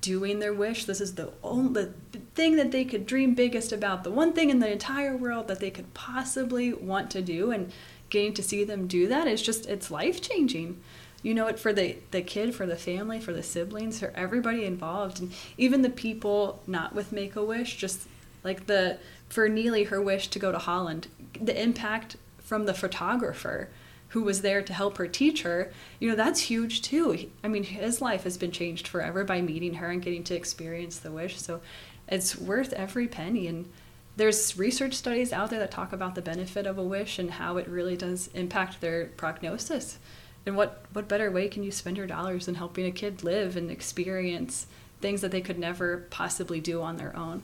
doing 0.00 0.38
their 0.38 0.52
wish. 0.52 0.84
This 0.84 1.00
is 1.00 1.14
the 1.14 1.32
only 1.42 1.84
the 1.84 2.18
thing 2.34 2.56
that 2.56 2.72
they 2.72 2.84
could 2.84 3.06
dream 3.06 3.34
biggest 3.34 3.72
about, 3.72 4.04
the 4.04 4.10
one 4.10 4.32
thing 4.32 4.50
in 4.50 4.58
the 4.58 4.70
entire 4.70 5.16
world 5.16 5.48
that 5.48 5.60
they 5.60 5.70
could 5.70 5.94
possibly 5.94 6.72
want 6.72 7.10
to 7.12 7.22
do 7.22 7.50
and 7.50 7.72
getting 8.10 8.34
to 8.34 8.42
see 8.42 8.64
them 8.64 8.86
do 8.86 9.08
that 9.08 9.26
is 9.26 9.40
just 9.40 9.66
it's 9.66 9.90
life 9.90 10.20
changing. 10.20 10.80
You 11.22 11.32
know 11.32 11.46
it 11.46 11.58
for 11.58 11.72
the 11.72 11.96
the 12.10 12.20
kid, 12.22 12.54
for 12.54 12.66
the 12.66 12.76
family, 12.76 13.18
for 13.20 13.32
the 13.32 13.42
siblings, 13.42 14.00
for 14.00 14.12
everybody 14.14 14.64
involved 14.64 15.20
and 15.20 15.32
even 15.56 15.82
the 15.82 15.90
people 15.90 16.62
not 16.66 16.94
with 16.94 17.12
Make 17.12 17.36
a 17.36 17.44
Wish 17.44 17.76
just 17.76 18.06
like 18.42 18.66
the 18.66 18.98
for 19.28 19.48
Neely, 19.48 19.84
her 19.84 20.02
wish 20.02 20.28
to 20.28 20.38
go 20.38 20.52
to 20.52 20.58
Holland, 20.58 21.08
the 21.40 21.60
impact 21.60 22.16
from 22.38 22.66
the 22.66 22.74
photographer 22.74 23.70
who 24.14 24.22
was 24.22 24.42
there 24.42 24.62
to 24.62 24.72
help 24.72 24.96
her 24.96 25.08
teach 25.08 25.42
her, 25.42 25.72
you 25.98 26.08
know, 26.08 26.14
that's 26.14 26.42
huge 26.42 26.82
too. 26.82 27.28
I 27.42 27.48
mean, 27.48 27.64
his 27.64 28.00
life 28.00 28.22
has 28.22 28.36
been 28.36 28.52
changed 28.52 28.86
forever 28.86 29.24
by 29.24 29.40
meeting 29.40 29.74
her 29.74 29.90
and 29.90 30.00
getting 30.00 30.22
to 30.24 30.36
experience 30.36 31.00
the 31.00 31.10
wish. 31.10 31.40
So 31.42 31.60
it's 32.06 32.38
worth 32.38 32.72
every 32.74 33.08
penny. 33.08 33.48
And 33.48 33.68
there's 34.16 34.56
research 34.56 34.94
studies 34.94 35.32
out 35.32 35.50
there 35.50 35.58
that 35.58 35.72
talk 35.72 35.92
about 35.92 36.14
the 36.14 36.22
benefit 36.22 36.64
of 36.64 36.78
a 36.78 36.82
wish 36.84 37.18
and 37.18 37.28
how 37.28 37.56
it 37.56 37.66
really 37.66 37.96
does 37.96 38.30
impact 38.34 38.80
their 38.80 39.06
prognosis. 39.16 39.98
And 40.46 40.56
what, 40.56 40.84
what 40.92 41.08
better 41.08 41.32
way 41.32 41.48
can 41.48 41.64
you 41.64 41.72
spend 41.72 41.96
your 41.96 42.06
dollars 42.06 42.46
than 42.46 42.54
helping 42.54 42.86
a 42.86 42.92
kid 42.92 43.24
live 43.24 43.56
and 43.56 43.68
experience 43.68 44.68
things 45.00 45.22
that 45.22 45.32
they 45.32 45.40
could 45.40 45.58
never 45.58 46.06
possibly 46.10 46.60
do 46.60 46.82
on 46.82 46.98
their 46.98 47.16
own? 47.16 47.42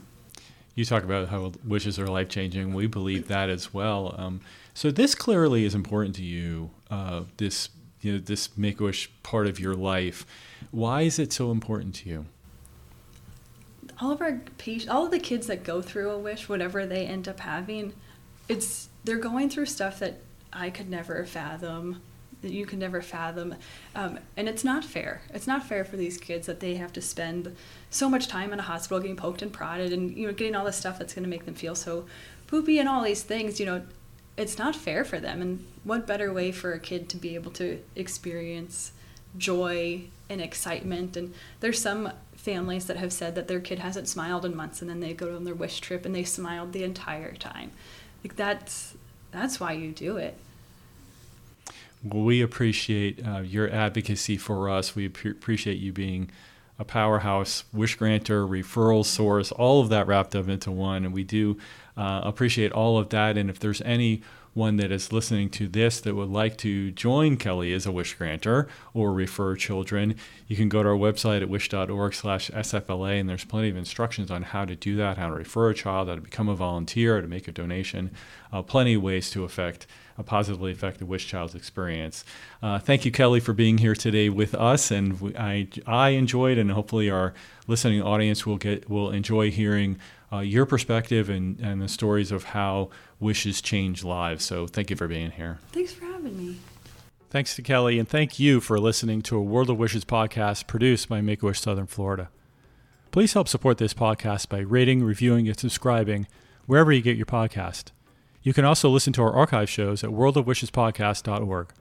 you 0.75 0.85
talk 0.85 1.05
about 1.05 1.29
how 1.29 1.53
wishes 1.65 1.99
are 1.99 2.07
life 2.07 2.29
changing. 2.29 2.73
We 2.73 2.87
believe 2.87 3.29
that 3.29 3.51
as 3.51 3.75
well. 3.75 4.15
Um, 4.17 4.41
so 4.75 4.91
this 4.91 5.15
clearly 5.15 5.65
is 5.65 5.75
important 5.75 6.15
to 6.17 6.23
you. 6.23 6.71
Uh, 6.91 7.23
this 7.37 7.71
you 8.01 8.13
know 8.13 8.19
this 8.19 8.57
Make 8.57 8.81
Wish 8.81 9.11
part 9.23 9.47
of 9.47 9.61
your 9.61 9.75
life. 9.75 10.27
Why 10.71 11.03
is 11.03 11.19
it 11.19 11.33
so 11.33 11.51
important 11.51 11.95
to 11.97 12.09
you? 12.09 12.27
All 14.01 14.11
of 14.11 14.21
our 14.21 14.41
patients, 14.57 14.91
all 14.91 15.05
of 15.05 15.11
the 15.11 15.19
kids 15.19 15.47
that 15.49 15.63
go 15.63 15.83
through 15.83 16.11
a 16.11 16.19
wish, 16.19 16.49
whatever 16.49 16.87
they 16.87 17.05
end 17.07 17.29
up 17.29 17.41
having, 17.41 17.93
it's 18.49 18.89
they're 19.05 19.19
going 19.19 19.51
through 19.51 19.67
stuff 19.67 19.99
that 19.99 20.21
I 20.53 20.71
could 20.71 20.89
never 20.89 21.25
fathom 21.27 22.01
that 22.43 22.53
you 22.53 22.67
could 22.67 22.79
never 22.79 23.03
fathom. 23.03 23.55
Um, 23.95 24.19
and 24.37 24.49
it's 24.49 24.65
not 24.65 24.85
fair. 24.85 25.23
It's 25.33 25.47
not 25.47 25.65
fair 25.65 25.85
for 25.85 25.97
these 25.97 26.17
kids 26.17 26.47
that 26.47 26.61
they 26.61 26.75
have 26.77 26.93
to 26.95 27.03
spend 27.03 27.55
so 27.91 28.09
much 28.09 28.29
time 28.29 28.53
in 28.53 28.59
a 28.59 28.63
hospital 28.63 29.01
getting 29.01 29.17
poked 29.17 29.43
and 29.43 29.53
prodded 29.53 29.93
and 29.93 30.17
you 30.17 30.27
know 30.27 30.33
getting 30.33 30.55
all 30.55 30.65
this 30.65 30.77
stuff 30.77 30.99
that's 30.99 31.15
going 31.15 31.25
to 31.25 31.29
make 31.29 31.45
them 31.45 31.55
feel 31.55 31.75
so 31.75 32.07
poopy 32.47 32.79
and 32.79 32.89
all 32.89 33.03
these 33.03 33.23
things. 33.23 33.61
You 33.61 33.67
know, 33.67 33.83
it's 34.37 34.59
not 34.59 34.77
fair 34.77 35.05
for 35.05 35.21
them. 35.21 35.43
And 35.43 35.67
what 35.85 36.07
better 36.07 36.33
way 36.33 36.53
for 36.53 36.73
a 36.73 36.79
kid 36.79 37.09
to 37.11 37.17
be 37.17 37.35
able 37.35 37.51
to 37.53 37.81
experience 37.95 38.93
joy 39.37 40.03
and 40.29 40.41
excitement? 40.41 41.17
And 41.17 41.35
there's 41.61 41.81
some 41.81 42.13
families 42.35 42.87
that 42.87 42.97
have 42.97 43.13
said 43.13 43.35
that 43.35 43.49
their 43.49 43.61
kid 43.61 43.79
hasn't 43.79 44.09
smiled 44.09 44.45
in 44.45 44.57
months 44.57 44.81
and 44.81 44.91
then 44.91 45.01
they 45.01 45.13
go 45.13 45.37
on 45.37 45.45
their 45.45 45.55
wish 45.55 45.81
trip 45.81 46.07
and 46.07 46.15
they 46.15 46.25
smiled 46.25 46.73
the 46.73 46.85
entire 46.85 47.35
time. 47.35 47.71
Like 48.25 48.37
that's 48.37 48.95
that's 49.31 49.61
why 49.61 49.73
you 49.73 49.93
do 49.93 50.17
it. 50.17 50.37
We 52.03 52.41
appreciate 52.41 53.25
uh, 53.25 53.41
your 53.41 53.71
advocacy 53.71 54.39
for 54.39 54.71
us. 54.71 54.97
We 54.97 55.07
ap- 55.07 55.25
appreciate 55.25 55.79
you 55.79 55.93
being 55.93 56.31
a 56.79 56.85
powerhouse, 56.85 57.65
wish 57.75 57.95
granter, 57.97 58.47
referral 58.47 59.05
source, 59.05 59.53
all 59.53 59.83
of 59.83 59.91
that 59.91 60.07
wrapped 60.07 60.35
up 60.35 60.49
into 60.49 60.71
one. 60.71 61.05
And 61.05 61.13
we 61.13 61.25
do 61.25 61.59
Uh, 62.01 62.23
appreciate 62.25 62.73
all 62.73 62.97
of 62.97 63.11
that. 63.11 63.37
And 63.37 63.51
if 63.51 63.59
there's 63.59 63.83
anyone 63.83 64.79
that 64.79 64.91
is 64.91 65.13
listening 65.13 65.51
to 65.51 65.69
this 65.69 66.01
that 66.01 66.15
would 66.15 66.31
like 66.31 66.57
to 66.59 66.91
join 66.93 67.37
Kelley 67.37 67.75
as 67.75 67.85
a 67.85 67.93
wish 67.93 68.15
granter 68.15 68.69
or 68.95 69.13
refer 69.13 69.55
children, 69.55 70.15
you 70.49 70.57
can 70.57 70.71
go 70.71 70.83
to 70.83 70.89
our 70.89 70.95
website 70.95 71.43
at 71.43 71.51
wish.org 71.51 72.15
slash 72.15 72.51
SFLA 72.53 73.21
and 73.21 73.29
there's 73.29 73.45
plenty 73.45 73.69
of 73.69 73.77
instructions 73.77 74.31
on 74.31 74.45
how 74.45 74.65
to 74.65 74.75
do 74.75 74.97
that, 74.97 75.19
how 75.19 75.29
to 75.29 75.35
refer 75.35 75.69
a 75.69 75.75
child, 75.75 76.09
how 76.09 76.15
to 76.15 76.23
become 76.23 76.49
a 76.49 76.55
volunteer, 76.55 77.17
how 77.17 77.21
to 77.21 77.29
make 77.29 77.47
a 77.47 77.53
donation, 77.53 78.11
uh, 78.51 78.63
plenty 78.63 78.95
of 78.95 79.03
ways 79.03 79.29
to 79.33 79.45
affect 79.45 79.87
uh, 80.19 80.23
positively 80.23 80.73
affect 80.73 81.01
the 81.01 81.07
wish 81.07 81.27
child's 81.27 81.55
experience. 81.55 82.25
Uh, 82.63 82.79
thank 82.79 83.05
you, 83.05 83.11
Kelley, 83.11 83.41
for 83.41 83.53
being 83.53 83.79
here 83.79 83.95
today 83.95 84.29
with 84.31 84.55
us, 84.55 84.91
and 84.91 85.21
we, 85.21 85.37
I 85.37 85.69
I 85.87 86.11
enjoyed, 86.11 86.59
and 86.59 86.71
hopefully 86.73 87.11
our 87.11 87.33
listening 87.67 88.03
audience 88.03 88.45
will 88.45 88.59
get 88.59 88.89
will 88.91 89.11
enjoy 89.11 89.51
hearing 89.51 89.99
uh, 90.33 90.39
your 90.39 90.67
perspective 90.67 91.29
and, 91.29 91.59
and 91.61 91.83
the 91.83 91.89
stories 91.89 92.33
of 92.33 92.45
how 92.45 92.91
wishes 93.19 93.61
change 93.61 94.05
lives. 94.05 94.45
So 94.45 94.67
thank 94.67 94.91
you 94.91 94.97
for 94.97 95.09
being 95.09 95.33
here. 95.33 95.59
Thanks 95.73 95.93
for 95.93 96.05
having 96.05 96.37
me. 96.37 96.57
Thanks 97.31 97.57
to 97.57 97.63
Kelley, 97.63 97.99
and 98.01 98.09
thank 98.09 98.41
you 98.41 98.61
for 98.61 98.81
listening 98.81 99.23
to 99.23 99.37
a 99.37 99.43
World 99.43 99.71
of 99.71 99.79
Wishes 99.79 100.05
podcast 100.05 100.67
produced 100.67 101.09
by 101.09 101.21
Make 101.21 101.45
a 101.45 101.47
Wish 101.47 101.61
Southern 101.61 101.87
Florida. 101.87 102.29
Please 103.13 103.35
help 103.35 103.47
support 103.47 103.79
this 103.79 103.95
podcast 103.95 104.49
by 104.49 104.59
rating, 104.59 105.05
reviewing, 105.05 105.47
and 105.49 105.57
subscribing 105.59 106.27
wherever 106.67 106.91
you 106.93 107.01
get 107.01 107.17
your 107.17 107.27
podcast. 107.27 107.93
You 108.43 108.53
can 108.53 108.65
also 108.65 108.89
listen 108.89 109.13
to 109.15 109.23
our 109.23 109.33
archive 109.33 109.69
shows 109.69 110.03
at 110.03 110.11
worldofwishespodcast.org. 110.11 111.73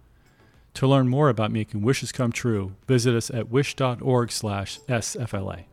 To 0.75 0.87
learn 0.87 1.07
more 1.07 1.29
about 1.29 1.51
making 1.51 1.81
wishes 1.81 2.11
come 2.11 2.31
true, 2.31 2.75
visit 2.87 3.15
us 3.15 3.31
at 3.31 3.49
wish.org/sfla. 3.49 5.63